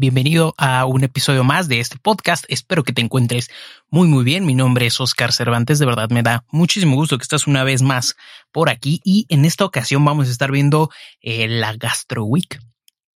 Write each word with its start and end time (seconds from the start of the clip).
Bienvenido 0.00 0.54
a 0.58 0.84
un 0.84 1.02
episodio 1.02 1.42
más 1.42 1.66
de 1.66 1.80
este 1.80 1.98
podcast. 1.98 2.44
Espero 2.46 2.84
que 2.84 2.92
te 2.92 3.02
encuentres 3.02 3.50
muy 3.90 4.06
muy 4.06 4.22
bien. 4.22 4.46
Mi 4.46 4.54
nombre 4.54 4.86
es 4.86 5.00
Oscar 5.00 5.32
Cervantes. 5.32 5.80
De 5.80 5.86
verdad 5.86 6.08
me 6.10 6.22
da 6.22 6.44
muchísimo 6.52 6.94
gusto 6.94 7.18
que 7.18 7.24
estás 7.24 7.48
una 7.48 7.64
vez 7.64 7.82
más 7.82 8.14
por 8.52 8.70
aquí 8.70 9.00
y 9.02 9.26
en 9.28 9.44
esta 9.44 9.64
ocasión 9.64 10.04
vamos 10.04 10.28
a 10.28 10.30
estar 10.30 10.52
viendo 10.52 10.88
eh, 11.20 11.48
la 11.48 11.74
Gastro 11.74 12.22
Week. 12.22 12.60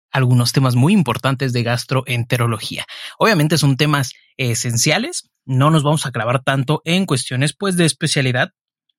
Algunos 0.09 0.53
temas 0.53 0.73
muy 0.73 0.93
importantes 0.93 1.53
de 1.53 1.61
gastroenterología. 1.61 2.87
Obviamente 3.19 3.59
son 3.59 3.77
temas 3.77 4.13
esenciales. 4.37 5.29
No 5.45 5.69
nos 5.69 5.83
vamos 5.83 6.07
a 6.07 6.11
clavar 6.11 6.41
tanto 6.41 6.81
en 6.83 7.05
cuestiones 7.05 7.53
pues 7.53 7.77
de 7.77 7.85
especialidad. 7.85 8.53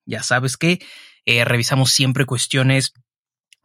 Ya 0.05 0.23
sabes 0.23 0.55
que 0.55 0.79
eh, 1.25 1.43
revisamos 1.43 1.91
siempre 1.91 2.25
cuestiones 2.25 2.93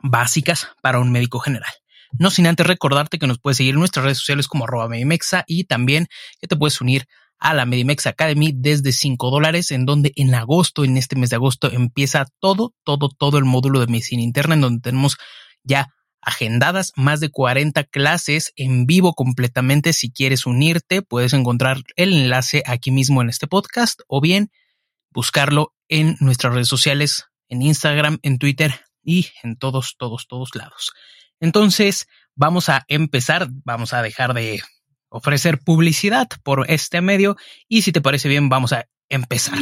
básicas 0.00 0.70
para 0.82 0.98
un 0.98 1.12
médico 1.12 1.38
general. 1.38 1.70
No 2.12 2.30
sin 2.30 2.46
antes 2.46 2.66
recordarte 2.66 3.18
que 3.18 3.26
nos 3.26 3.38
puedes 3.38 3.56
seguir 3.56 3.74
en 3.74 3.80
nuestras 3.80 4.04
redes 4.04 4.18
sociales 4.18 4.48
como 4.48 4.66
Medimexa 4.88 5.44
y 5.46 5.64
también 5.64 6.08
que 6.40 6.46
te 6.46 6.56
puedes 6.56 6.80
unir 6.80 7.06
a 7.38 7.54
la 7.54 7.66
Medimex 7.66 8.06
Academy 8.06 8.52
desde 8.54 8.92
5 8.92 9.30
dólares, 9.30 9.70
en 9.70 9.86
donde 9.86 10.12
en 10.16 10.34
agosto, 10.34 10.84
en 10.84 10.96
este 10.96 11.16
mes 11.16 11.30
de 11.30 11.36
agosto, 11.36 11.70
empieza 11.70 12.26
todo, 12.40 12.74
todo, 12.84 13.08
todo 13.08 13.38
el 13.38 13.44
módulo 13.44 13.80
de 13.80 13.86
medicina 13.86 14.22
interna, 14.22 14.54
en 14.54 14.60
donde 14.60 14.80
tenemos 14.80 15.16
ya 15.62 15.88
agendadas 16.20 16.92
más 16.96 17.20
de 17.20 17.30
40 17.30 17.84
clases 17.84 18.52
en 18.56 18.86
vivo 18.86 19.14
completamente. 19.14 19.92
Si 19.92 20.10
quieres 20.10 20.46
unirte, 20.46 21.02
puedes 21.02 21.32
encontrar 21.32 21.82
el 21.96 22.12
enlace 22.12 22.62
aquí 22.66 22.90
mismo 22.90 23.22
en 23.22 23.28
este 23.28 23.46
podcast 23.46 24.00
o 24.08 24.20
bien 24.20 24.50
buscarlo 25.10 25.74
en 25.88 26.16
nuestras 26.20 26.52
redes 26.52 26.68
sociales, 26.68 27.26
en 27.48 27.62
Instagram, 27.62 28.18
en 28.22 28.38
Twitter 28.38 28.80
y 29.02 29.28
en 29.42 29.56
todos, 29.56 29.94
todos, 29.96 30.26
todos 30.26 30.54
lados. 30.54 30.92
Entonces, 31.40 32.06
vamos 32.34 32.68
a 32.68 32.84
empezar, 32.88 33.48
vamos 33.64 33.92
a 33.92 34.02
dejar 34.02 34.34
de 34.34 34.62
ofrecer 35.08 35.58
publicidad 35.58 36.28
por 36.42 36.70
este 36.70 37.00
medio 37.00 37.36
y 37.68 37.82
si 37.82 37.92
te 37.92 38.00
parece 38.00 38.28
bien, 38.28 38.48
vamos 38.48 38.72
a 38.72 38.86
empezar. 39.08 39.58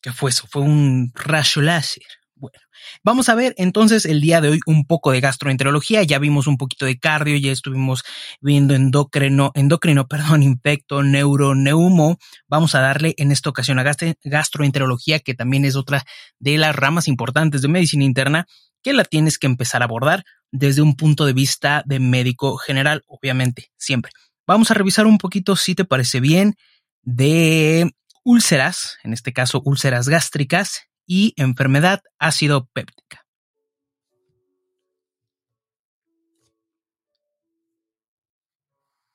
¿Qué 0.00 0.12
fue 0.12 0.30
eso? 0.30 0.46
Fue 0.48 0.62
un 0.62 1.12
rayo 1.14 1.62
láser. 1.62 2.02
Bueno, 2.34 2.58
vamos 3.04 3.28
a 3.28 3.36
ver 3.36 3.54
entonces 3.56 4.04
el 4.04 4.20
día 4.20 4.40
de 4.40 4.48
hoy 4.48 4.60
un 4.66 4.84
poco 4.84 5.12
de 5.12 5.20
gastroenterología. 5.20 6.02
Ya 6.02 6.18
vimos 6.18 6.48
un 6.48 6.56
poquito 6.56 6.86
de 6.86 6.98
cardio, 6.98 7.36
ya 7.36 7.52
estuvimos 7.52 8.02
viendo 8.40 8.74
endocrino, 8.74 9.52
endocrino, 9.54 10.08
perdón, 10.08 10.42
infecto, 10.42 11.04
neuro, 11.04 11.54
neumo. 11.54 12.18
Vamos 12.48 12.74
a 12.74 12.80
darle 12.80 13.14
en 13.16 13.30
esta 13.30 13.48
ocasión 13.50 13.78
a 13.78 13.84
gastroenterología, 14.24 15.20
que 15.20 15.34
también 15.34 15.64
es 15.64 15.76
otra 15.76 16.02
de 16.40 16.58
las 16.58 16.74
ramas 16.74 17.06
importantes 17.06 17.62
de 17.62 17.68
medicina 17.68 18.02
interna 18.02 18.48
que 18.82 18.92
la 18.92 19.04
tienes 19.04 19.38
que 19.38 19.46
empezar 19.46 19.82
a 19.82 19.86
abordar 19.86 20.24
desde 20.50 20.82
un 20.82 20.96
punto 20.96 21.24
de 21.24 21.32
vista 21.32 21.82
de 21.86 22.00
médico 22.00 22.56
general, 22.56 23.02
obviamente, 23.06 23.70
siempre. 23.76 24.12
Vamos 24.46 24.70
a 24.70 24.74
revisar 24.74 25.06
un 25.06 25.18
poquito, 25.18 25.56
si 25.56 25.74
te 25.74 25.84
parece 25.84 26.20
bien, 26.20 26.56
de 27.02 27.90
úlceras, 28.24 28.98
en 29.02 29.12
este 29.12 29.32
caso 29.32 29.62
úlceras 29.64 30.08
gástricas 30.08 30.82
y 31.06 31.34
enfermedad 31.36 32.02
ácido 32.18 32.68
péptica. 32.72 33.24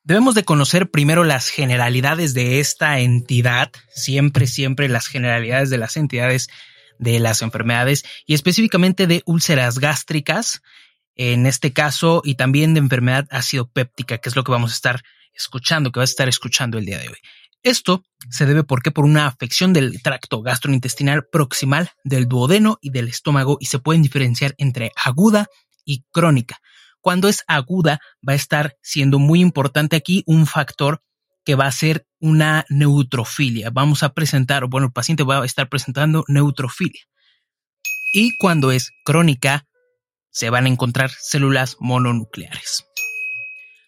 Debemos 0.02 0.34
de 0.34 0.44
conocer 0.44 0.90
primero 0.90 1.22
las 1.22 1.50
generalidades 1.50 2.32
de 2.32 2.60
esta 2.60 2.98
entidad, 3.00 3.70
siempre, 3.90 4.46
siempre 4.46 4.88
las 4.88 5.06
generalidades 5.06 5.68
de 5.68 5.76
las 5.76 5.98
entidades 5.98 6.48
de 6.98 7.20
las 7.20 7.42
enfermedades 7.42 8.04
y 8.26 8.34
específicamente 8.34 9.06
de 9.06 9.22
úlceras 9.26 9.78
gástricas, 9.78 10.62
en 11.14 11.46
este 11.46 11.72
caso, 11.72 12.22
y 12.24 12.36
también 12.36 12.74
de 12.74 12.80
enfermedad 12.80 13.26
ácido 13.30 13.68
péptica, 13.68 14.18
que 14.18 14.28
es 14.28 14.36
lo 14.36 14.44
que 14.44 14.52
vamos 14.52 14.70
a 14.72 14.74
estar 14.74 15.02
escuchando, 15.34 15.90
que 15.90 16.00
vas 16.00 16.10
a 16.10 16.12
estar 16.12 16.28
escuchando 16.28 16.78
el 16.78 16.84
día 16.84 16.98
de 16.98 17.08
hoy. 17.08 17.18
Esto 17.62 18.04
se 18.30 18.46
debe 18.46 18.62
porque 18.62 18.90
por 18.90 19.04
una 19.04 19.26
afección 19.26 19.72
del 19.72 20.00
tracto 20.00 20.42
gastrointestinal 20.42 21.26
proximal 21.26 21.90
del 22.04 22.28
duodeno 22.28 22.78
y 22.80 22.90
del 22.90 23.08
estómago 23.08 23.56
y 23.60 23.66
se 23.66 23.80
pueden 23.80 24.02
diferenciar 24.02 24.54
entre 24.58 24.92
aguda 25.04 25.48
y 25.84 26.04
crónica. 26.12 26.60
Cuando 27.00 27.28
es 27.28 27.42
aguda 27.46 28.00
va 28.26 28.34
a 28.34 28.36
estar 28.36 28.76
siendo 28.82 29.18
muy 29.18 29.40
importante 29.40 29.96
aquí 29.96 30.22
un 30.26 30.46
factor 30.46 31.02
que 31.48 31.54
va 31.54 31.64
a 31.64 31.72
ser 31.72 32.06
una 32.20 32.66
neutrofilia. 32.68 33.70
Vamos 33.70 34.02
a 34.02 34.12
presentar, 34.12 34.66
bueno, 34.66 34.88
el 34.88 34.92
paciente 34.92 35.22
va 35.22 35.40
a 35.40 35.46
estar 35.46 35.70
presentando 35.70 36.22
neutrofilia. 36.28 37.00
Y 38.12 38.36
cuando 38.36 38.70
es 38.70 38.90
crónica, 39.02 39.66
se 40.30 40.50
van 40.50 40.66
a 40.66 40.68
encontrar 40.68 41.10
células 41.10 41.78
mononucleares. 41.80 42.84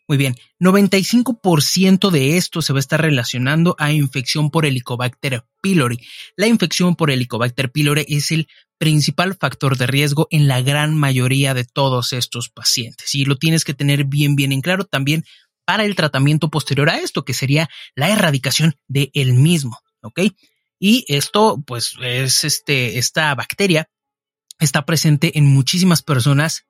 Muy 0.09 0.17
bien, 0.17 0.37
95% 0.59 2.11
de 2.11 2.39
esto 2.39 2.63
se 2.63 2.73
va 2.73 2.79
a 2.79 2.81
estar 2.81 3.03
relacionando 3.03 3.77
a 3.79 3.93
infección 3.93 4.51
por 4.51 4.65
Helicobacter 4.65 5.45
pylori. 5.61 5.99
La 6.37 6.47
infección 6.47 6.97
por 6.97 7.11
Helicobacter 7.11 7.71
pylori 7.71 8.07
es 8.09 8.31
el 8.31 8.49
principal 8.79 9.37
factor 9.39 9.77
de 9.77 9.87
riesgo 9.87 10.29
en 10.31 10.49
la 10.49 10.63
gran 10.63 10.97
mayoría 10.97 11.53
de 11.53 11.65
todos 11.65 12.15
estos 12.15 12.49
pacientes 12.49 13.15
y 13.15 13.27
lo 13.27 13.37
tienes 13.37 13.65
que 13.65 13.75
tener 13.75 14.05
bien 14.05 14.35
bien 14.35 14.53
en 14.53 14.63
claro 14.63 14.87
también 14.87 15.27
para 15.71 15.85
el 15.85 15.95
tratamiento 15.95 16.51
posterior 16.51 16.91
a 16.91 16.99
esto, 16.99 17.25
que 17.25 17.33
sería 17.33 17.71
la 17.95 18.11
erradicación 18.11 18.75
de 18.89 19.13
el 19.15 19.35
mismo, 19.35 19.79
¿ok? 20.03 20.23
Y 20.81 21.05
esto, 21.07 21.63
pues, 21.65 21.95
es 22.03 22.43
este, 22.43 22.99
esta 22.99 23.33
bacteria 23.37 23.89
está 24.59 24.85
presente 24.85 25.39
en 25.39 25.47
muchísimas 25.47 26.03
personas. 26.03 26.67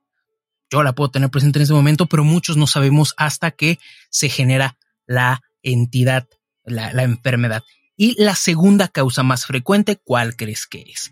Yo 0.69 0.83
la 0.83 0.93
puedo 0.93 1.09
tener 1.09 1.31
presente 1.31 1.57
en 1.57 1.63
este 1.63 1.73
momento, 1.73 2.05
pero 2.05 2.23
muchos 2.23 2.57
no 2.57 2.67
sabemos 2.67 3.15
hasta 3.17 3.49
que 3.49 3.79
se 4.11 4.29
genera 4.29 4.77
la 5.07 5.41
entidad, 5.63 6.27
la, 6.63 6.93
la 6.93 7.01
enfermedad. 7.01 7.63
Y 7.97 8.23
la 8.23 8.35
segunda 8.35 8.87
causa 8.87 9.23
más 9.23 9.47
frecuente, 9.47 9.95
¿cuál 9.95 10.35
crees 10.35 10.67
que 10.67 10.81
es? 10.81 11.09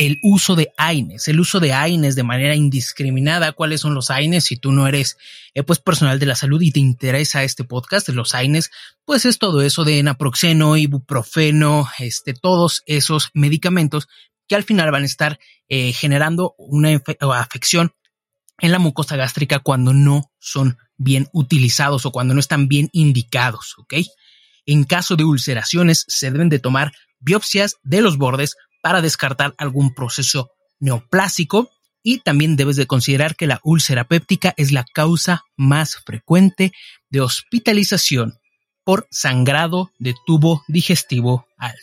El 0.00 0.18
uso 0.22 0.56
de 0.56 0.72
AINES, 0.78 1.28
el 1.28 1.40
uso 1.40 1.60
de 1.60 1.74
AINES 1.74 2.14
de 2.14 2.22
manera 2.22 2.54
indiscriminada. 2.54 3.52
¿Cuáles 3.52 3.82
son 3.82 3.92
los 3.92 4.10
AINES? 4.10 4.44
Si 4.44 4.56
tú 4.56 4.72
no 4.72 4.88
eres 4.88 5.18
eh, 5.52 5.62
pues 5.62 5.78
personal 5.78 6.18
de 6.18 6.24
la 6.24 6.36
salud 6.36 6.62
y 6.62 6.72
te 6.72 6.80
interesa 6.80 7.44
este 7.44 7.64
podcast, 7.64 8.08
los 8.08 8.34
AINES, 8.34 8.70
pues 9.04 9.26
es 9.26 9.38
todo 9.38 9.60
eso 9.60 9.84
de 9.84 10.02
naproxeno, 10.02 10.78
ibuprofeno, 10.78 11.86
este, 11.98 12.32
todos 12.32 12.82
esos 12.86 13.28
medicamentos 13.34 14.08
que 14.48 14.54
al 14.54 14.64
final 14.64 14.90
van 14.90 15.02
a 15.02 15.06
estar 15.06 15.38
eh, 15.68 15.92
generando 15.92 16.54
una 16.56 16.98
afección 17.34 17.92
en 18.58 18.72
la 18.72 18.78
mucosa 18.78 19.16
gástrica 19.16 19.58
cuando 19.58 19.92
no 19.92 20.32
son 20.38 20.78
bien 20.96 21.28
utilizados 21.34 22.06
o 22.06 22.10
cuando 22.10 22.32
no 22.32 22.40
están 22.40 22.68
bien 22.68 22.88
indicados, 22.92 23.74
¿ok? 23.76 23.96
En 24.64 24.84
caso 24.84 25.16
de 25.16 25.24
ulceraciones 25.24 26.06
se 26.08 26.30
deben 26.30 26.48
de 26.48 26.58
tomar 26.58 26.92
biopsias 27.18 27.76
de 27.82 28.00
los 28.00 28.16
bordes 28.16 28.56
para 28.82 29.02
descartar 29.02 29.54
algún 29.58 29.94
proceso 29.94 30.50
neoplásico 30.78 31.70
y 32.02 32.20
también 32.20 32.56
debes 32.56 32.76
de 32.76 32.86
considerar 32.86 33.36
que 33.36 33.46
la 33.46 33.60
úlcera 33.62 34.04
péptica 34.04 34.54
es 34.56 34.72
la 34.72 34.84
causa 34.84 35.44
más 35.56 35.96
frecuente 36.04 36.72
de 37.10 37.20
hospitalización 37.20 38.38
por 38.84 39.06
sangrado 39.10 39.90
de 39.98 40.14
tubo 40.26 40.64
digestivo 40.68 41.46
alto. 41.58 41.80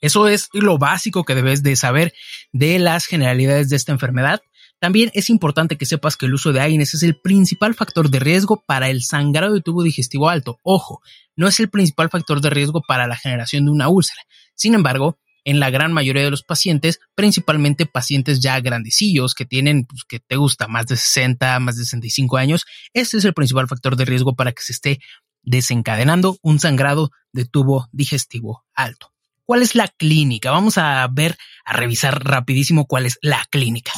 Eso 0.00 0.28
es 0.28 0.48
lo 0.52 0.78
básico 0.78 1.24
que 1.24 1.34
debes 1.34 1.62
de 1.62 1.76
saber 1.76 2.14
de 2.52 2.78
las 2.78 3.06
generalidades 3.06 3.68
de 3.68 3.76
esta 3.76 3.92
enfermedad. 3.92 4.40
También 4.78 5.10
es 5.14 5.30
importante 5.30 5.76
que 5.76 5.86
sepas 5.86 6.16
que 6.16 6.26
el 6.26 6.34
uso 6.34 6.52
de 6.52 6.60
AINES 6.60 6.94
es 6.94 7.02
el 7.02 7.18
principal 7.20 7.74
factor 7.74 8.10
de 8.10 8.18
riesgo 8.18 8.62
para 8.66 8.88
el 8.90 9.02
sangrado 9.02 9.54
de 9.54 9.62
tubo 9.62 9.82
digestivo 9.82 10.28
alto. 10.28 10.58
Ojo, 10.62 11.00
no 11.34 11.48
es 11.48 11.58
el 11.60 11.70
principal 11.70 12.10
factor 12.10 12.40
de 12.40 12.50
riesgo 12.50 12.82
para 12.86 13.06
la 13.06 13.16
generación 13.16 13.64
de 13.64 13.70
una 13.70 13.88
úlcera. 13.88 14.22
Sin 14.54 14.74
embargo, 14.74 15.18
en 15.46 15.60
la 15.60 15.70
gran 15.70 15.92
mayoría 15.92 16.24
de 16.24 16.30
los 16.30 16.42
pacientes, 16.42 16.98
principalmente 17.14 17.86
pacientes 17.86 18.40
ya 18.40 18.60
grandecillos 18.60 19.32
que 19.32 19.46
tienen, 19.46 19.84
pues, 19.84 20.02
que 20.04 20.18
te 20.18 20.34
gusta, 20.34 20.66
más 20.66 20.86
de 20.86 20.96
60, 20.96 21.60
más 21.60 21.76
de 21.76 21.84
65 21.84 22.36
años, 22.36 22.66
este 22.92 23.16
es 23.16 23.24
el 23.24 23.32
principal 23.32 23.68
factor 23.68 23.96
de 23.96 24.04
riesgo 24.04 24.34
para 24.34 24.50
que 24.50 24.62
se 24.62 24.72
esté 24.72 24.98
desencadenando 25.42 26.36
un 26.42 26.58
sangrado 26.58 27.12
de 27.32 27.44
tubo 27.44 27.88
digestivo 27.92 28.64
alto. 28.74 29.12
¿Cuál 29.44 29.62
es 29.62 29.76
la 29.76 29.86
clínica? 29.86 30.50
Vamos 30.50 30.78
a 30.78 31.06
ver, 31.12 31.38
a 31.64 31.74
revisar 31.74 32.24
rapidísimo 32.24 32.86
cuál 32.86 33.06
es 33.06 33.16
la 33.22 33.46
clínica. 33.48 33.92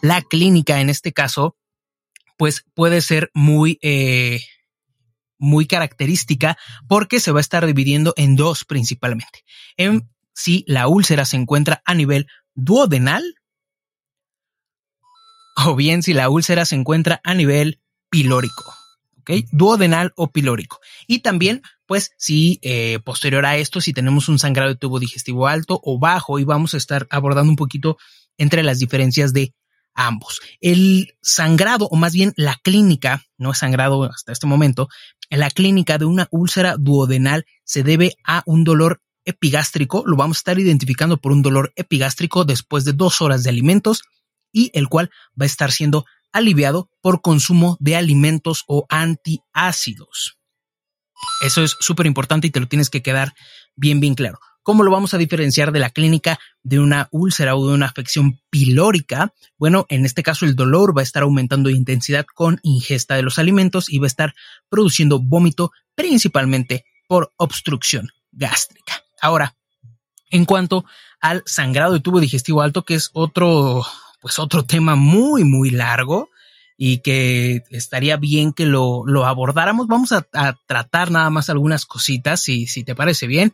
La 0.00 0.22
clínica 0.22 0.80
en 0.80 0.88
este 0.88 1.12
caso, 1.12 1.58
pues 2.38 2.64
puede 2.72 3.02
ser 3.02 3.30
muy, 3.34 3.78
eh, 3.82 4.40
muy 5.36 5.66
característica 5.66 6.56
porque 6.88 7.20
se 7.20 7.32
va 7.32 7.40
a 7.40 7.42
estar 7.42 7.66
dividiendo 7.66 8.14
en 8.16 8.34
dos 8.34 8.64
principalmente. 8.64 9.44
En 9.76 10.08
si 10.40 10.64
la 10.66 10.88
úlcera 10.88 11.26
se 11.26 11.36
encuentra 11.36 11.82
a 11.84 11.94
nivel 11.94 12.26
duodenal 12.54 13.22
o 15.66 15.76
bien 15.76 16.02
si 16.02 16.14
la 16.14 16.30
úlcera 16.30 16.64
se 16.64 16.76
encuentra 16.76 17.20
a 17.24 17.34
nivel 17.34 17.80
pilórico. 18.08 18.74
Duodenal 19.52 20.12
o 20.16 20.32
pilórico. 20.32 20.80
Y 21.06 21.20
también, 21.20 21.62
pues, 21.86 22.12
si 22.16 22.58
eh, 22.62 22.98
posterior 23.04 23.44
a 23.44 23.58
esto, 23.58 23.80
si 23.80 23.92
tenemos 23.92 24.28
un 24.28 24.38
sangrado 24.38 24.70
de 24.70 24.76
tubo 24.76 24.98
digestivo 24.98 25.46
alto 25.46 25.78
o 25.84 26.00
bajo, 26.00 26.38
y 26.38 26.44
vamos 26.44 26.74
a 26.74 26.78
estar 26.78 27.06
abordando 27.10 27.50
un 27.50 27.56
poquito 27.56 27.98
entre 28.38 28.62
las 28.62 28.78
diferencias 28.78 29.32
de 29.32 29.54
ambos. 29.94 30.40
El 30.60 31.14
sangrado, 31.20 31.86
o 31.86 31.96
más 31.96 32.12
bien 32.12 32.32
la 32.36 32.56
clínica, 32.62 33.22
no 33.36 33.52
es 33.52 33.58
sangrado 33.58 34.04
hasta 34.04 34.32
este 34.32 34.46
momento, 34.46 34.88
la 35.28 35.50
clínica 35.50 35.98
de 35.98 36.06
una 36.06 36.26
úlcera 36.30 36.76
duodenal 36.76 37.44
se 37.62 37.82
debe 37.84 38.16
a 38.24 38.42
un 38.46 38.64
dolor 38.64 39.00
epigástrico 39.24 40.02
lo 40.06 40.16
vamos 40.16 40.38
a 40.38 40.40
estar 40.40 40.58
identificando 40.58 41.18
por 41.18 41.32
un 41.32 41.42
dolor 41.42 41.72
epigástrico 41.76 42.44
después 42.44 42.84
de 42.84 42.92
dos 42.92 43.20
horas 43.20 43.42
de 43.42 43.50
alimentos 43.50 44.02
y 44.52 44.70
el 44.74 44.88
cual 44.88 45.10
va 45.40 45.44
a 45.44 45.46
estar 45.46 45.72
siendo 45.72 46.04
aliviado 46.32 46.90
por 47.00 47.22
consumo 47.22 47.76
de 47.80 47.96
alimentos 47.96 48.64
o 48.66 48.86
antiácidos. 48.88 50.38
Eso 51.44 51.62
es 51.62 51.76
súper 51.80 52.06
importante 52.06 52.46
y 52.46 52.50
te 52.50 52.60
lo 52.60 52.68
tienes 52.68 52.90
que 52.90 53.02
quedar 53.02 53.34
bien, 53.76 54.00
bien 54.00 54.14
claro. 54.14 54.38
¿Cómo 54.62 54.82
lo 54.82 54.90
vamos 54.90 55.14
a 55.14 55.18
diferenciar 55.18 55.72
de 55.72 55.78
la 55.78 55.90
clínica 55.90 56.38
de 56.62 56.78
una 56.78 57.08
úlcera 57.12 57.56
o 57.56 57.66
de 57.66 57.74
una 57.74 57.86
afección 57.86 58.40
pilórica? 58.50 59.32
Bueno, 59.58 59.86
en 59.88 60.04
este 60.04 60.22
caso 60.22 60.44
el 60.44 60.54
dolor 60.54 60.96
va 60.96 61.00
a 61.00 61.04
estar 61.04 61.22
aumentando 61.22 61.70
de 61.70 61.76
intensidad 61.76 62.26
con 62.34 62.60
ingesta 62.62 63.16
de 63.16 63.22
los 63.22 63.38
alimentos 63.38 63.90
y 63.90 63.98
va 63.98 64.06
a 64.06 64.08
estar 64.08 64.34
produciendo 64.68 65.18
vómito 65.18 65.72
principalmente 65.94 66.84
por 67.08 67.32
obstrucción 67.36 68.10
gástrica. 68.32 69.02
Ahora, 69.20 69.56
en 70.30 70.44
cuanto 70.44 70.84
al 71.20 71.42
sangrado 71.46 71.92
de 71.92 72.00
tubo 72.00 72.20
digestivo 72.20 72.62
alto, 72.62 72.84
que 72.84 72.94
es 72.94 73.10
otro, 73.12 73.84
pues 74.20 74.38
otro 74.38 74.64
tema 74.64 74.96
muy, 74.96 75.44
muy 75.44 75.70
largo 75.70 76.30
y 76.76 76.98
que 76.98 77.62
estaría 77.70 78.16
bien 78.16 78.52
que 78.52 78.64
lo, 78.64 79.02
lo 79.04 79.26
abordáramos. 79.26 79.86
Vamos 79.86 80.12
a, 80.12 80.26
tratar 80.66 81.10
nada 81.10 81.28
más 81.28 81.50
algunas 81.50 81.84
cositas, 81.84 82.42
si, 82.42 82.66
si 82.66 82.84
te 82.84 82.94
parece 82.94 83.26
bien. 83.26 83.52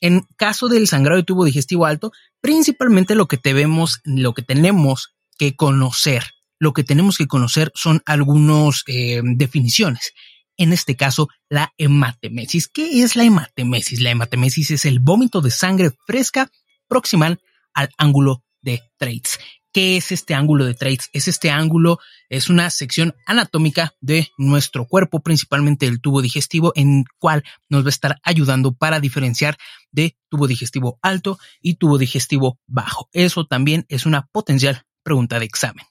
En 0.00 0.26
caso 0.36 0.68
del 0.68 0.86
sangrado 0.86 1.16
de 1.16 1.24
tubo 1.24 1.44
digestivo 1.44 1.86
alto, 1.86 2.12
principalmente 2.40 3.14
lo 3.14 3.26
que 3.26 3.40
debemos, 3.42 4.00
lo 4.04 4.34
que 4.34 4.42
tenemos 4.42 5.14
que 5.38 5.56
conocer, 5.56 6.24
lo 6.58 6.72
que 6.72 6.84
tenemos 6.84 7.16
que 7.16 7.26
conocer 7.26 7.72
son 7.74 8.02
algunas 8.04 8.82
eh, 8.86 9.22
definiciones 9.24 10.12
en 10.58 10.72
este 10.74 10.96
caso 10.96 11.28
la 11.48 11.72
hematemesis. 11.78 12.68
¿Qué 12.68 13.02
es 13.02 13.16
la 13.16 13.24
hematemesis? 13.24 14.00
La 14.00 14.10
hematemesis 14.10 14.70
es 14.70 14.84
el 14.84 14.98
vómito 14.98 15.40
de 15.40 15.50
sangre 15.50 15.92
fresca 16.06 16.50
proximal 16.88 17.40
al 17.72 17.88
ángulo 17.96 18.44
de 18.60 18.82
Treitz. 18.98 19.38
¿Qué 19.72 19.96
es 19.96 20.12
este 20.12 20.34
ángulo 20.34 20.64
de 20.64 20.74
Treitz? 20.74 21.08
Es 21.12 21.28
este 21.28 21.50
ángulo, 21.50 21.98
es 22.28 22.48
una 22.48 22.70
sección 22.70 23.14
anatómica 23.26 23.94
de 24.00 24.28
nuestro 24.36 24.86
cuerpo, 24.86 25.20
principalmente 25.20 25.86
el 25.86 26.00
tubo 26.00 26.22
digestivo, 26.22 26.72
en 26.74 27.04
cual 27.18 27.44
nos 27.68 27.84
va 27.84 27.88
a 27.88 27.90
estar 27.90 28.20
ayudando 28.24 28.72
para 28.72 28.98
diferenciar 28.98 29.56
de 29.92 30.16
tubo 30.28 30.46
digestivo 30.46 30.98
alto 31.02 31.38
y 31.60 31.74
tubo 31.74 31.98
digestivo 31.98 32.58
bajo. 32.66 33.08
Eso 33.12 33.46
también 33.46 33.84
es 33.88 34.06
una 34.06 34.26
potencial 34.32 34.84
pregunta 35.02 35.38
de 35.38 35.44
examen. 35.44 35.86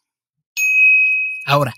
Ahora, 1.45 1.73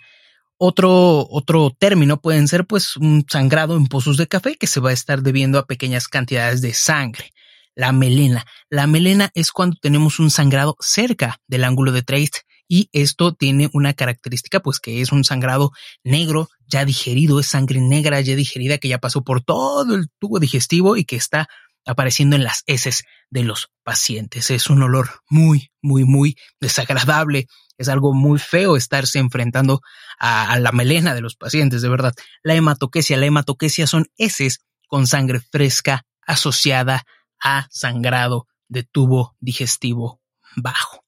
otro, 0.59 1.25
otro 1.29 1.71
término 1.79 2.21
pueden 2.21 2.47
ser 2.47 2.67
pues 2.67 2.97
un 2.97 3.25
sangrado 3.27 3.77
en 3.77 3.87
pozos 3.87 4.17
de 4.17 4.27
café 4.27 4.55
que 4.55 4.67
se 4.67 4.81
va 4.81 4.89
a 4.89 4.93
estar 4.93 5.23
debiendo 5.23 5.57
a 5.57 5.65
pequeñas 5.65 6.07
cantidades 6.07 6.61
de 6.61 6.73
sangre. 6.73 7.31
La 7.75 7.93
melena. 7.93 8.45
La 8.69 8.85
melena 8.85 9.31
es 9.33 9.51
cuando 9.51 9.77
tenemos 9.81 10.19
un 10.19 10.29
sangrado 10.29 10.75
cerca 10.81 11.39
del 11.47 11.63
ángulo 11.63 11.93
de 11.93 12.03
Treitz 12.03 12.41
y 12.67 12.89
esto 12.91 13.33
tiene 13.33 13.69
una 13.73 13.93
característica 13.93 14.59
pues 14.59 14.81
que 14.81 14.99
es 14.99 15.13
un 15.13 15.23
sangrado 15.23 15.71
negro 16.03 16.49
ya 16.67 16.83
digerido, 16.83 17.39
es 17.39 17.47
sangre 17.47 17.79
negra 17.79 18.19
ya 18.19 18.35
digerida 18.35 18.77
que 18.79 18.89
ya 18.89 18.99
pasó 18.99 19.23
por 19.23 19.41
todo 19.41 19.95
el 19.95 20.09
tubo 20.19 20.39
digestivo 20.39 20.97
y 20.97 21.05
que 21.05 21.15
está 21.15 21.47
apareciendo 21.85 22.35
en 22.35 22.43
las 22.43 22.63
heces 22.67 23.03
de 23.29 23.43
los 23.43 23.71
pacientes. 23.83 24.51
Es 24.51 24.69
un 24.69 24.83
olor 24.83 25.21
muy, 25.29 25.71
muy, 25.81 26.03
muy 26.03 26.35
desagradable. 26.59 27.47
Es 27.79 27.87
algo 27.87 28.13
muy 28.13 28.37
feo 28.37 28.75
estarse 28.75 29.17
enfrentando 29.19 29.81
a, 30.19 30.59
la 30.59 30.71
melena 30.71 31.15
de 31.15 31.21
los 31.21 31.35
pacientes, 31.35 31.81
de 31.81 31.89
verdad. 31.89 32.13
La 32.43 32.53
hematoquesia, 32.53 33.17
la 33.17 33.25
hematoquesia 33.25 33.87
son 33.87 34.07
heces 34.17 34.59
con 34.87 35.07
sangre 35.07 35.39
fresca 35.39 36.05
asociada 36.27 37.05
a 37.41 37.67
sangrado 37.71 38.47
de 38.67 38.83
tubo 38.83 39.35
digestivo 39.39 40.21
bajo. 40.55 41.05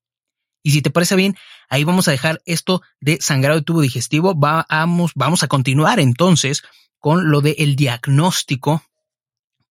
Y 0.64 0.72
si 0.72 0.82
te 0.82 0.92
parece 0.92 1.16
bien, 1.16 1.36
ahí 1.70 1.84
vamos 1.84 2.08
a 2.08 2.12
dejar 2.12 2.42
esto 2.46 2.82
de 3.02 3.20
sangrado 3.20 3.60
de 3.60 3.66
tubo 3.66 3.82
digestivo. 3.82 4.34
Vamos, 4.34 5.12
vamos 5.14 5.44
a 5.44 5.48
continuar 5.48 6.00
entonces 6.00 6.64
con 7.00 7.32
lo 7.32 7.42
del 7.42 7.76
diagnóstico 7.76 8.82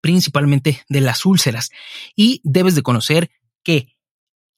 principalmente 0.03 0.85
de 0.89 1.01
las 1.01 1.25
úlceras. 1.25 1.71
Y 2.15 2.41
debes 2.45 2.75
de 2.75 2.83
conocer 2.83 3.31
que 3.63 3.97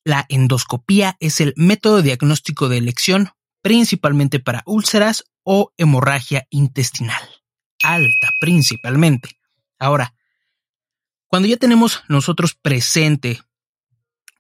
la 0.05 0.27
endoscopía 0.29 1.17
es 1.21 1.41
el 1.41 1.55
método 1.57 2.03
diagnóstico 2.03 2.69
de 2.69 2.79
elección 2.79 3.31
principalmente 3.63 4.41
para 4.41 4.63
úlceras 4.67 5.25
o 5.45 5.73
hemorragia 5.77 6.47
intestinal. 6.51 7.23
Alta 7.83 8.29
principalmente. 8.41 9.31
Ahora, 9.79 10.15
cuando 11.29 11.49
ya 11.49 11.57
tenemos 11.57 12.03
nosotros 12.09 12.55
presente 12.55 13.41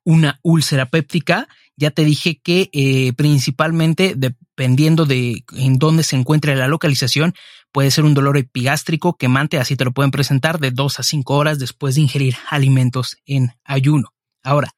una 0.04 0.40
úlcera 0.42 0.86
péptica, 0.86 1.48
ya 1.76 1.90
te 1.90 2.04
dije 2.04 2.40
que 2.40 2.68
eh, 2.72 3.12
principalmente 3.14 4.14
dependiendo 4.16 5.06
de 5.06 5.44
en 5.56 5.78
dónde 5.78 6.02
se 6.02 6.16
encuentre 6.16 6.54
la 6.56 6.68
localización, 6.68 7.34
puede 7.72 7.90
ser 7.90 8.04
un 8.04 8.14
dolor 8.14 8.36
epigástrico 8.36 9.16
quemante, 9.16 9.58
así 9.58 9.76
te 9.76 9.84
lo 9.84 9.92
pueden 9.92 10.10
presentar 10.10 10.58
de 10.60 10.70
2 10.70 11.00
a 11.00 11.02
5 11.02 11.34
horas 11.34 11.58
después 11.58 11.94
de 11.94 12.02
ingerir 12.02 12.36
alimentos 12.50 13.16
en 13.24 13.52
ayuno. 13.64 14.12
Ahora, 14.42 14.74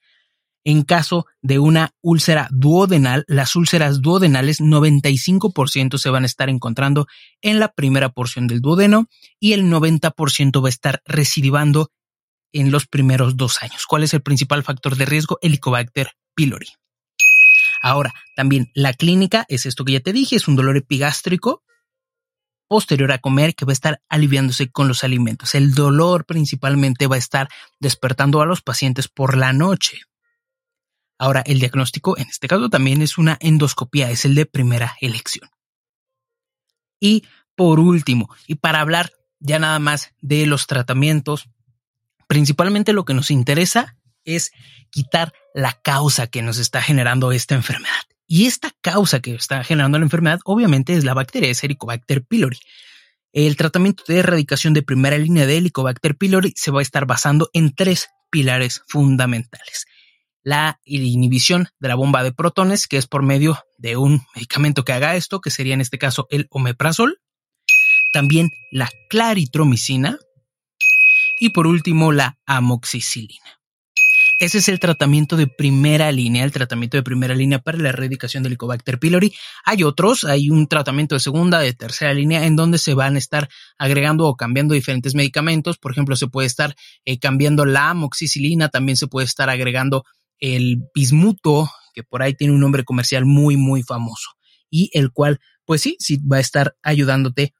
En 0.64 0.82
caso 0.82 1.26
de 1.42 1.58
una 1.58 1.90
úlcera 2.00 2.48
duodenal, 2.50 3.24
las 3.28 3.54
úlceras 3.54 4.00
duodenales 4.00 4.60
95% 4.60 5.98
se 5.98 6.10
van 6.10 6.22
a 6.22 6.26
estar 6.26 6.48
encontrando 6.48 7.06
en 7.42 7.60
la 7.60 7.68
primera 7.68 8.08
porción 8.08 8.46
del 8.46 8.62
duodeno 8.62 9.06
y 9.38 9.52
el 9.52 9.64
90% 9.64 10.62
va 10.62 10.68
a 10.68 10.70
estar 10.70 11.02
recidivando 11.04 11.90
en 12.52 12.70
los 12.70 12.86
primeros 12.86 13.36
dos 13.36 13.62
años. 13.62 13.84
¿Cuál 13.86 14.04
es 14.04 14.14
el 14.14 14.22
principal 14.22 14.62
factor 14.62 14.96
de 14.96 15.04
riesgo? 15.04 15.38
Helicobacter 15.42 16.12
pylori. 16.34 16.68
Ahora, 17.82 18.14
también 18.34 18.70
la 18.74 18.94
clínica 18.94 19.44
es 19.48 19.66
esto 19.66 19.84
que 19.84 19.92
ya 19.92 20.00
te 20.00 20.14
dije, 20.14 20.36
es 20.36 20.48
un 20.48 20.56
dolor 20.56 20.78
epigástrico 20.78 21.62
posterior 22.66 23.12
a 23.12 23.18
comer 23.18 23.54
que 23.54 23.66
va 23.66 23.72
a 23.72 23.74
estar 23.74 24.00
aliviándose 24.08 24.70
con 24.70 24.88
los 24.88 25.04
alimentos. 25.04 25.54
El 25.54 25.74
dolor 25.74 26.24
principalmente 26.24 27.06
va 27.06 27.16
a 27.16 27.18
estar 27.18 27.48
despertando 27.80 28.40
a 28.40 28.46
los 28.46 28.62
pacientes 28.62 29.08
por 29.08 29.36
la 29.36 29.52
noche. 29.52 30.00
Ahora, 31.18 31.42
el 31.46 31.60
diagnóstico 31.60 32.18
en 32.18 32.26
este 32.28 32.48
caso 32.48 32.68
también 32.68 33.00
es 33.02 33.18
una 33.18 33.38
endoscopía, 33.40 34.10
es 34.10 34.24
el 34.24 34.34
de 34.34 34.46
primera 34.46 34.96
elección. 35.00 35.48
Y 37.00 37.24
por 37.54 37.78
último, 37.80 38.34
y 38.46 38.56
para 38.56 38.80
hablar 38.80 39.12
ya 39.38 39.58
nada 39.58 39.78
más 39.78 40.12
de 40.20 40.46
los 40.46 40.66
tratamientos, 40.66 41.48
principalmente 42.26 42.92
lo 42.92 43.04
que 43.04 43.14
nos 43.14 43.30
interesa 43.30 43.96
es 44.24 44.52
quitar 44.90 45.32
la 45.54 45.72
causa 45.72 46.26
que 46.26 46.42
nos 46.42 46.58
está 46.58 46.82
generando 46.82 47.30
esta 47.30 47.54
enfermedad. 47.54 47.92
Y 48.26 48.46
esta 48.46 48.72
causa 48.80 49.20
que 49.20 49.34
está 49.34 49.62
generando 49.62 49.98
la 49.98 50.04
enfermedad 50.04 50.40
obviamente 50.44 50.96
es 50.96 51.04
la 51.04 51.14
bacteria, 51.14 51.50
es 51.50 51.62
Helicobacter 51.62 52.24
pylori. 52.24 52.58
El 53.32 53.56
tratamiento 53.56 54.04
de 54.08 54.20
erradicación 54.20 54.72
de 54.72 54.82
primera 54.82 55.18
línea 55.18 55.46
de 55.46 55.58
Helicobacter 55.58 56.16
pylori 56.16 56.54
se 56.56 56.70
va 56.70 56.80
a 56.80 56.82
estar 56.82 57.06
basando 57.06 57.50
en 57.52 57.74
tres 57.74 58.08
pilares 58.30 58.82
fundamentales 58.88 59.86
la 60.44 60.78
inhibición 60.84 61.68
de 61.80 61.88
la 61.88 61.94
bomba 61.96 62.22
de 62.22 62.32
protones, 62.32 62.86
que 62.86 62.98
es 62.98 63.06
por 63.06 63.22
medio 63.22 63.58
de 63.78 63.96
un 63.96 64.22
medicamento 64.36 64.84
que 64.84 64.92
haga 64.92 65.16
esto, 65.16 65.40
que 65.40 65.50
sería 65.50 65.74
en 65.74 65.80
este 65.80 65.98
caso 65.98 66.26
el 66.30 66.46
omeprazol, 66.50 67.20
también 68.12 68.50
la 68.70 68.88
claritromicina 69.08 70.18
y 71.40 71.50
por 71.50 71.66
último 71.66 72.12
la 72.12 72.38
amoxicilina. 72.46 73.58
Ese 74.40 74.58
es 74.58 74.68
el 74.68 74.80
tratamiento 74.80 75.36
de 75.36 75.46
primera 75.46 76.10
línea, 76.10 76.44
el 76.44 76.52
tratamiento 76.52 76.96
de 76.96 77.02
primera 77.02 77.34
línea 77.34 77.60
para 77.60 77.78
la 77.78 77.90
erradicación 77.90 78.42
del 78.42 78.52
Helicobacter 78.52 78.98
pylori. 78.98 79.32
Hay 79.64 79.84
otros, 79.84 80.24
hay 80.24 80.50
un 80.50 80.66
tratamiento 80.66 81.14
de 81.14 81.20
segunda, 81.20 81.60
de 81.60 81.72
tercera 81.72 82.12
línea, 82.12 82.44
en 82.44 82.56
donde 82.56 82.78
se 82.78 82.94
van 82.94 83.14
a 83.14 83.18
estar 83.18 83.48
agregando 83.78 84.26
o 84.26 84.36
cambiando 84.36 84.74
diferentes 84.74 85.14
medicamentos. 85.14 85.78
Por 85.78 85.92
ejemplo, 85.92 86.16
se 86.16 86.26
puede 86.26 86.46
estar 86.46 86.74
eh, 87.04 87.18
cambiando 87.18 87.64
la 87.64 87.90
amoxicilina, 87.90 88.68
también 88.68 88.96
se 88.96 89.06
puede 89.06 89.26
estar 89.26 89.48
agregando 89.50 90.04
el 90.40 90.82
bismuto, 90.94 91.70
que 91.94 92.02
por 92.02 92.22
ahí 92.22 92.34
tiene 92.34 92.54
un 92.54 92.60
nombre 92.60 92.84
comercial 92.84 93.24
muy, 93.24 93.56
muy 93.56 93.82
famoso, 93.82 94.30
y 94.70 94.90
el 94.92 95.12
cual, 95.12 95.40
pues 95.64 95.80
sí, 95.80 95.96
sí 95.98 96.18
va 96.18 96.38
a 96.38 96.40
estar 96.40 96.76
ayudándote 96.82 97.54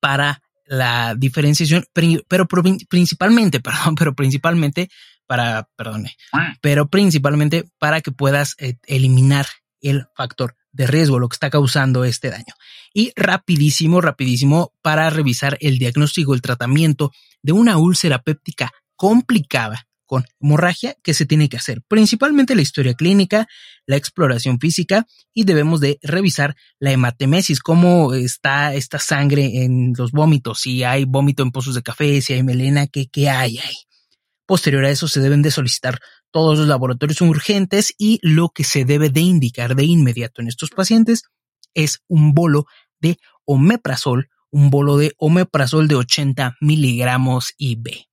para 0.00 0.42
la 0.66 1.14
diferenciación, 1.16 1.84
pero 2.28 2.46
principalmente, 2.88 3.60
perdón, 3.60 3.94
pero 3.94 4.14
principalmente 4.14 4.90
para, 5.26 5.68
perdone, 5.76 6.16
pero 6.60 6.88
principalmente 6.88 7.68
para 7.78 8.00
que 8.00 8.12
puedas 8.12 8.54
eh, 8.58 8.76
eliminar 8.86 9.46
el 9.80 10.06
factor 10.14 10.56
de 10.72 10.86
riesgo, 10.86 11.18
lo 11.18 11.28
que 11.28 11.34
está 11.34 11.50
causando 11.50 12.04
este 12.04 12.30
daño. 12.30 12.54
Y 12.94 13.12
rapidísimo, 13.16 14.00
rapidísimo, 14.00 14.72
para 14.82 15.10
revisar 15.10 15.56
el 15.60 15.78
diagnóstico, 15.78 16.34
el 16.34 16.42
tratamiento 16.42 17.12
de 17.42 17.52
una 17.52 17.78
úlcera 17.78 18.22
péptica 18.22 18.72
complicada 18.96 19.87
con 20.08 20.24
hemorragia 20.40 20.96
que 21.02 21.12
se 21.12 21.26
tiene 21.26 21.50
que 21.50 21.58
hacer, 21.58 21.82
principalmente 21.86 22.54
la 22.56 22.62
historia 22.62 22.94
clínica, 22.94 23.46
la 23.86 23.96
exploración 23.96 24.58
física 24.58 25.06
y 25.34 25.44
debemos 25.44 25.80
de 25.80 25.98
revisar 26.02 26.56
la 26.80 26.92
hematemesis, 26.92 27.60
cómo 27.60 28.14
está 28.14 28.74
esta 28.74 28.98
sangre 28.98 29.64
en 29.64 29.92
los 29.96 30.10
vómitos, 30.10 30.60
si 30.60 30.82
hay 30.82 31.04
vómito 31.04 31.42
en 31.42 31.52
pozos 31.52 31.74
de 31.74 31.82
café, 31.82 32.22
si 32.22 32.32
hay 32.32 32.42
melena, 32.42 32.86
qué, 32.86 33.06
qué 33.06 33.28
hay 33.28 33.58
ahí. 33.58 33.76
Posterior 34.46 34.86
a 34.86 34.90
eso 34.90 35.08
se 35.08 35.20
deben 35.20 35.42
de 35.42 35.50
solicitar 35.50 36.00
todos 36.30 36.58
los 36.58 36.66
laboratorios 36.66 37.20
urgentes 37.20 37.92
y 37.98 38.18
lo 38.22 38.48
que 38.48 38.64
se 38.64 38.86
debe 38.86 39.10
de 39.10 39.20
indicar 39.20 39.76
de 39.76 39.84
inmediato 39.84 40.40
en 40.40 40.48
estos 40.48 40.70
pacientes 40.70 41.24
es 41.74 41.98
un 42.08 42.32
bolo 42.32 42.64
de 42.98 43.18
omeprazol, 43.44 44.30
un 44.50 44.70
bolo 44.70 44.96
de 44.96 45.12
omeprazol 45.18 45.86
de 45.86 45.96
80 45.96 46.56
miligramos 46.62 47.52
IV. 47.58 48.07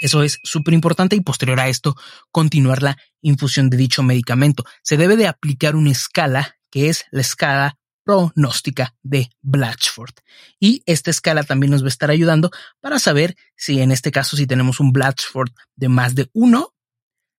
Eso 0.00 0.22
es 0.22 0.38
súper 0.42 0.74
importante 0.74 1.16
y 1.16 1.20
posterior 1.20 1.58
a 1.60 1.68
esto 1.68 1.96
continuar 2.30 2.82
la 2.82 2.98
infusión 3.22 3.70
de 3.70 3.76
dicho 3.76 4.02
medicamento. 4.02 4.64
Se 4.82 4.96
debe 4.96 5.16
de 5.16 5.26
aplicar 5.26 5.74
una 5.74 5.90
escala 5.90 6.56
que 6.70 6.88
es 6.88 7.04
la 7.10 7.22
escala 7.22 7.78
pronóstica 8.04 8.94
de 9.02 9.30
Blatchford. 9.42 10.14
Y 10.60 10.82
esta 10.86 11.10
escala 11.10 11.42
también 11.42 11.72
nos 11.72 11.82
va 11.82 11.86
a 11.86 11.88
estar 11.88 12.10
ayudando 12.10 12.50
para 12.80 12.98
saber 12.98 13.36
si 13.56 13.80
en 13.80 13.90
este 13.90 14.12
caso 14.12 14.36
si 14.36 14.46
tenemos 14.46 14.78
un 14.78 14.92
Blatchford 14.92 15.50
de 15.74 15.88
más 15.88 16.14
de 16.14 16.30
uno, 16.32 16.74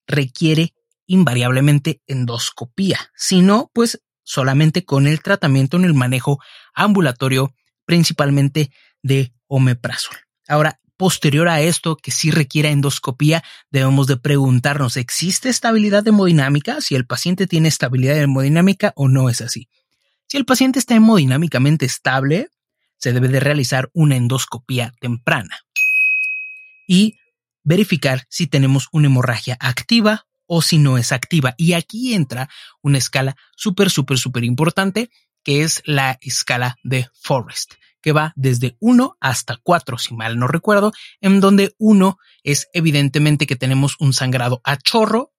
requiere 0.07 0.73
invariablemente 1.05 2.01
endoscopía. 2.05 2.99
Si 3.15 3.41
no, 3.41 3.71
pues 3.73 4.01
solamente 4.23 4.83
con 4.83 5.07
el 5.07 5.21
tratamiento 5.21 5.77
en 5.77 5.85
el 5.85 5.93
manejo 5.93 6.39
ambulatorio, 6.73 7.53
principalmente 7.85 8.71
de 9.01 9.33
omeprazol. 9.47 10.17
Ahora, 10.49 10.81
posterior 10.97 11.47
a 11.47 11.61
esto 11.61 11.95
que 11.95 12.11
sí 12.11 12.31
requiera 12.31 12.69
endoscopía, 12.69 13.43
debemos 13.71 14.07
de 14.07 14.17
preguntarnos, 14.17 14.97
¿existe 14.97 15.49
estabilidad 15.49 16.07
hemodinámica? 16.07 16.81
Si 16.81 16.95
el 16.95 17.05
paciente 17.05 17.47
tiene 17.47 17.69
estabilidad 17.69 18.17
hemodinámica 18.17 18.93
o 18.95 19.07
no 19.07 19.29
es 19.29 19.41
así. 19.41 19.69
Si 20.27 20.37
el 20.37 20.45
paciente 20.45 20.79
está 20.79 20.95
hemodinámicamente 20.95 21.85
estable, 21.85 22.49
se 22.97 23.13
debe 23.13 23.27
de 23.27 23.39
realizar 23.39 23.89
una 23.93 24.15
endoscopía 24.15 24.93
temprana 24.99 25.59
y 26.87 27.15
verificar 27.63 28.25
si 28.29 28.47
tenemos 28.47 28.87
una 28.91 29.07
hemorragia 29.07 29.57
activa 29.59 30.25
o 30.47 30.61
si 30.61 30.79
no 30.79 30.97
es 30.97 31.11
activa. 31.11 31.53
Y 31.57 31.73
aquí 31.73 32.13
entra 32.13 32.49
una 32.81 32.97
escala 32.97 33.35
súper, 33.55 33.89
súper, 33.89 34.17
súper 34.17 34.43
importante 34.43 35.09
que 35.43 35.63
es 35.63 35.81
la 35.85 36.17
escala 36.21 36.77
de 36.83 37.07
Forrest 37.21 37.73
que 38.01 38.11
va 38.11 38.33
desde 38.35 38.77
1 38.79 39.17
hasta 39.19 39.57
4, 39.63 39.97
si 39.97 40.13
mal 40.13 40.37
no 40.37 40.47
recuerdo, 40.47 40.93
en 41.21 41.39
donde 41.39 41.75
1 41.77 42.17
es 42.43 42.69
evidentemente 42.73 43.47
que 43.47 43.55
tenemos 43.55 43.95
un 43.99 44.13
sangrado 44.13 44.61
a 44.63 44.77
chorro 44.77 45.33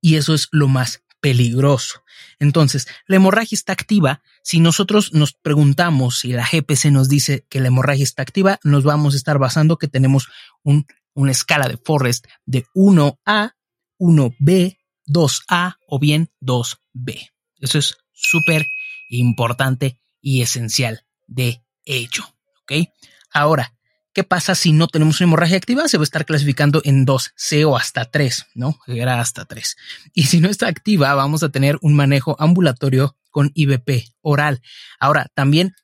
y 0.00 0.16
eso 0.16 0.34
es 0.34 0.48
lo 0.50 0.68
más 0.68 1.02
peligroso. 1.20 2.02
Entonces, 2.40 2.88
la 3.06 3.16
hemorragia 3.16 3.54
está 3.54 3.72
activa. 3.72 4.22
Si 4.42 4.58
nosotros 4.58 5.14
nos 5.14 5.32
preguntamos 5.32 6.18
si 6.18 6.32
la 6.32 6.44
GPC 6.44 6.86
nos 6.86 7.08
dice 7.08 7.46
que 7.48 7.60
la 7.60 7.68
hemorragia 7.68 8.02
está 8.02 8.22
activa, 8.22 8.58
nos 8.64 8.82
vamos 8.82 9.14
a 9.14 9.16
estar 9.16 9.38
basando 9.38 9.78
que 9.78 9.86
tenemos 9.86 10.28
un, 10.64 10.86
una 11.14 11.30
escala 11.30 11.68
de 11.68 11.78
Forrest 11.78 12.26
de 12.44 12.66
1A, 12.74 13.54
1B, 13.98 14.78
2A 15.06 15.76
o 15.86 15.98
bien 16.00 16.30
2B. 16.40 17.30
Eso 17.60 17.78
es 17.78 17.96
súper 18.12 18.66
importante 19.08 20.00
y 20.20 20.42
esencial 20.42 21.04
de 21.28 21.62
hecho. 21.84 22.24
¿Ok? 22.62 22.88
Ahora, 23.32 23.74
¿qué 24.12 24.24
pasa 24.24 24.54
si 24.54 24.72
no 24.72 24.88
tenemos 24.88 25.20
una 25.20 25.28
hemorragia 25.28 25.56
activa? 25.56 25.88
Se 25.88 25.98
va 25.98 26.02
a 26.02 26.04
estar 26.04 26.24
clasificando 26.24 26.80
en 26.84 27.06
2C 27.06 27.66
o 27.66 27.76
hasta 27.76 28.04
3, 28.04 28.46
¿no? 28.54 28.78
Era 28.86 29.20
hasta 29.20 29.44
3. 29.44 29.76
Y 30.14 30.24
si 30.24 30.40
no 30.40 30.48
está 30.48 30.68
activa, 30.68 31.14
vamos 31.14 31.42
a 31.42 31.48
tener 31.48 31.78
un 31.82 31.94
manejo 31.94 32.36
ambulatorio 32.38 33.16
con 33.30 33.50
IBP 33.54 34.08
oral. 34.20 34.62
Ahora, 35.00 35.28
también 35.34 35.74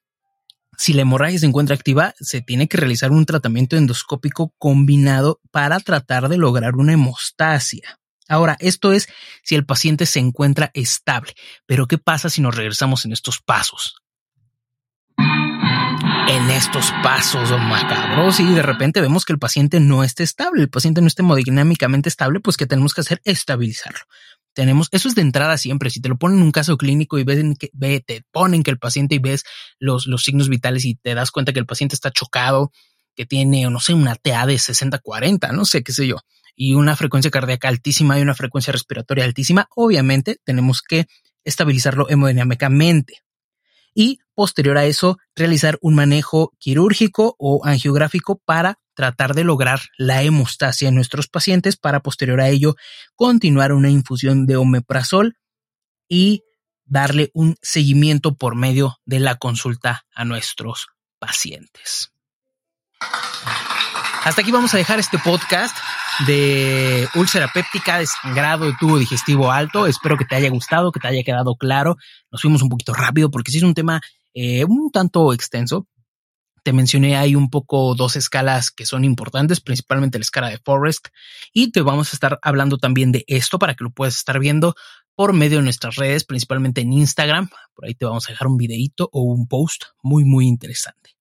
si 0.78 0.93
la 0.93 1.02
hemorragia 1.02 1.40
se 1.40 1.47
encuentra 1.47 1.75
activa, 1.75 2.14
se 2.21 2.40
tiene 2.40 2.69
que 2.69 2.76
realizar 2.76 3.11
un 3.11 3.26
tratamiento 3.26 3.76
endoscópico 3.76 4.55
combinado 4.59 5.40
para 5.50 5.81
tratar 5.81 6.28
de 6.28 6.38
lograr 6.38 6.76
una 6.76 6.93
hemostasia. 6.93 7.99
Ahora, 8.28 8.57
esto 8.61 8.93
es 8.93 9.09
si 9.43 9.57
el 9.57 9.67
paciente 9.67 10.07
se 10.07 10.21
encuentra 10.21 10.71
estable, 10.75 11.35
pero 11.67 11.88
¿qué 11.88 11.99
pasa 11.99 12.31
si 12.31 12.40
nos 12.40 12.55
regresamos 12.55 13.05
en 13.05 13.12
estos 13.12 13.40
pasos? 13.40 13.97
En 16.28 16.50
estos 16.50 16.92
pasos 17.02 17.50
macabros 17.50 18.38
y 18.38 18.52
de 18.52 18.61
repente 18.61 19.00
vemos 19.00 19.25
que 19.25 19.32
el 19.32 19.38
paciente 19.38 19.80
no 19.80 20.04
está 20.04 20.23
estable, 20.23 20.61
el 20.61 20.68
paciente 20.68 21.00
no 21.00 21.06
está 21.06 21.23
hemodinámicamente 21.23 22.11
estable, 22.11 22.40
pues 22.40 22.58
que 22.58 22.66
tenemos 22.66 22.92
que 22.92 23.00
hacer 23.00 23.23
estabilizarlo. 23.25 24.00
Tenemos, 24.52 24.88
eso 24.92 25.08
es 25.08 25.14
de 25.14 25.23
entrada 25.23 25.56
siempre. 25.56 25.88
Si 25.88 26.02
te 26.02 26.08
lo 26.11 26.18
ponen 26.18 26.38
en 26.38 26.44
un 26.44 26.52
caso 26.52 26.76
clínico 26.76 27.18
y 27.18 27.25
ven 27.25 27.56
que 27.56 27.70
te 28.00 28.25
ponen 28.30 28.62
que 28.62 28.70
el 28.70 28.78
paciente 28.78 29.14
y 29.14 29.20
ves 29.20 29.44
los, 29.78 30.06
los 30.06 30.23
signos 30.23 30.50
vitales 30.50 30.85
y 30.85 30.97
te 30.97 31.14
das 31.14 31.30
cuenta 31.30 31.54
que 31.54 31.61
el 31.61 31.66
paciente 31.66 31.94
está 31.94 32.11
chocado, 32.11 32.73
que 33.16 33.25
tiene, 33.25 33.68
no 33.70 33.80
sé, 33.80 33.94
una 33.94 34.14
TA 34.14 34.44
de 34.44 34.56
60-40, 34.56 35.52
no 35.52 35.64
sé, 35.64 35.82
qué 35.82 35.92
sé 35.92 36.06
yo, 36.06 36.18
y 36.54 36.75
una 36.75 36.94
frecuencia 36.94 37.30
cardíaca 37.30 37.68
altísima 37.68 38.18
y 38.18 38.23
una 38.23 38.35
frecuencia 38.35 38.73
respiratoria 38.73 39.25
altísima, 39.25 39.68
obviamente 39.75 40.40
tenemos 40.44 40.82
que 40.82 41.06
estabilizarlo 41.44 42.11
hemodinámicamente 42.11 43.23
y 43.94 44.18
posterior 44.38 44.78
a 44.78 44.85
eso 44.85 45.18
realizar 45.35 45.80
un 45.80 45.97
manejo 45.97 46.52
quirúrgico 46.61 47.35
o 47.40 47.66
angiográfico 47.66 48.40
para 48.45 48.78
tratar 48.95 49.35
de 49.35 49.42
lograr 49.42 49.80
la 49.97 50.23
hemostasia 50.23 50.87
en 50.87 50.95
nuestros 50.95 51.26
pacientes 51.26 51.76
para 51.76 52.04
posterior 52.04 52.40
a 52.40 52.49
ello 52.49 52.76
continuar 53.16 53.73
una 53.73 53.90
infusión 53.90 54.47
de 54.47 54.54
omeprazol 54.54 55.35
y 56.09 56.45
darle 56.85 57.33
un 57.35 57.57
seguimiento 57.62 58.37
por 58.37 58.54
medio 58.54 59.00
de 59.07 59.18
la 59.18 59.35
consulta 59.35 60.04
a 60.14 60.25
nuestros 60.25 60.87
pacientes. 61.18 62.12
Hasta 64.23 64.42
aquí 64.42 64.52
vamos 64.52 64.73
a 64.73 64.76
dejar 64.78 65.00
este 65.00 65.18
podcast 65.18 65.76
de 66.28 67.09
úlcera 67.16 67.49
péptica, 67.52 67.99
desangrado 67.99 68.66
de 68.66 68.75
tubo 68.78 68.99
digestivo 68.99 69.50
alto. 69.50 69.88
Espero 69.88 70.16
que 70.16 70.25
te 70.25 70.37
haya 70.37 70.49
gustado, 70.49 70.92
que 70.92 71.00
te 71.00 71.09
haya 71.09 71.25
quedado 71.25 71.57
claro. 71.57 71.97
Nos 72.30 72.42
fuimos 72.42 72.62
un 72.62 72.68
poquito 72.68 72.95
rápido 72.95 73.33
porque 73.33 73.50
sí 73.50 73.59
es 73.59 73.64
un 73.64 73.75
tema 73.75 74.00
eh, 74.40 74.64
un 74.64 74.92
tanto 74.92 75.33
extenso. 75.33 75.88
Te 76.62 76.73
mencioné 76.73 77.16
ahí 77.16 77.35
un 77.35 77.50
poco 77.50 77.97
dos 77.97 78.14
escalas 78.14 78.71
que 78.71 78.87
son 78.87 79.04
importantes, 79.04 79.61
principalmente 79.61 80.16
la 80.16 80.23
escala 80.23 80.49
de 80.49 80.59
Forest, 80.59 81.09
y 81.52 81.73
te 81.73 81.83
vamos 81.83 82.12
a 82.12 82.16
estar 82.16 82.38
hablando 82.42 82.78
también 82.78 83.11
de 83.11 83.25
esto 83.26 83.59
para 83.59 83.75
que 83.75 83.83
lo 83.83 83.90
puedas 83.90 84.14
estar 84.14 84.38
viendo 84.38 84.76
por 85.16 85.33
medio 85.33 85.59
de 85.59 85.64
nuestras 85.64 85.97
redes, 85.97 86.23
principalmente 86.23 86.83
en 86.83 86.92
Instagram. 86.92 87.49
Por 87.75 87.87
ahí 87.87 87.95
te 87.95 88.04
vamos 88.04 88.28
a 88.28 88.33
dejar 88.33 88.47
un 88.47 88.57
videito 88.57 89.09
o 89.12 89.23
un 89.23 89.49
post 89.49 89.87
muy, 90.04 90.25
muy 90.25 90.47
interesante. 90.47 91.16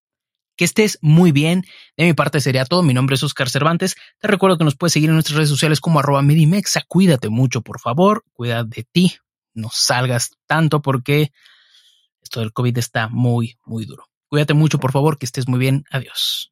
Que 0.56 0.66
estés 0.66 1.00
muy 1.02 1.32
bien. 1.32 1.64
De 1.96 2.06
mi 2.06 2.14
parte 2.14 2.40
sería 2.40 2.66
todo. 2.66 2.84
Mi 2.84 2.94
nombre 2.94 3.16
es 3.16 3.24
Oscar 3.24 3.50
Cervantes. 3.50 3.96
Te 4.20 4.28
recuerdo 4.28 4.60
que 4.60 4.64
nos 4.64 4.76
puedes 4.76 4.94
seguir 4.94 5.10
en 5.10 5.16
nuestras 5.16 5.38
redes 5.38 5.50
sociales 5.50 5.82
como 5.82 6.00
arroba 6.00 6.22
Medimexa. 6.22 6.84
Cuídate 6.88 7.30
mucho, 7.30 7.64
por 7.64 7.80
favor. 7.80 8.26
Cuida 8.34 8.64
de 8.64 8.84
ti. 8.84 9.16
No 9.56 9.70
salgas 9.72 10.32
tanto 10.46 10.84
porque 10.84 11.32
esto 12.28 12.42
del 12.42 12.54
COVID 12.54 12.78
está 12.78 13.08
muy, 13.08 13.58
muy 13.66 13.86
duro. 13.86 14.06
Cuídate 14.30 14.54
mucho, 14.54 14.78
por 14.80 14.92
favor. 14.92 15.18
Que 15.18 15.26
estés 15.26 15.48
muy 15.48 15.60
bien. 15.60 15.86
Adiós. 15.90 16.52